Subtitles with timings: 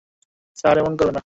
[0.57, 1.19] Sir, এমন করবেন না।